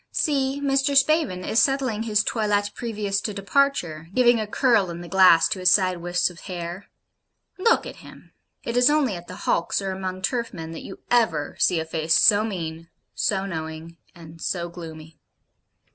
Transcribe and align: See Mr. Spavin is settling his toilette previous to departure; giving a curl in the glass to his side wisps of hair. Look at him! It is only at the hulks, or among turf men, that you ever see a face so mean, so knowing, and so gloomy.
See 0.11 0.59
Mr. 0.59 0.97
Spavin 0.97 1.45
is 1.45 1.61
settling 1.61 2.01
his 2.01 2.23
toilette 2.23 2.71
previous 2.73 3.21
to 3.21 3.35
departure; 3.35 4.07
giving 4.15 4.39
a 4.39 4.47
curl 4.47 4.89
in 4.89 5.01
the 5.01 5.07
glass 5.07 5.47
to 5.49 5.59
his 5.59 5.69
side 5.69 5.97
wisps 5.97 6.31
of 6.31 6.39
hair. 6.39 6.87
Look 7.59 7.85
at 7.85 7.97
him! 7.97 8.33
It 8.63 8.75
is 8.75 8.89
only 8.89 9.15
at 9.15 9.27
the 9.27 9.35
hulks, 9.45 9.79
or 9.79 9.91
among 9.91 10.23
turf 10.23 10.55
men, 10.55 10.71
that 10.71 10.81
you 10.81 11.01
ever 11.11 11.55
see 11.59 11.79
a 11.79 11.85
face 11.85 12.17
so 12.17 12.43
mean, 12.43 12.89
so 13.13 13.45
knowing, 13.45 13.97
and 14.15 14.41
so 14.41 14.69
gloomy. 14.69 15.19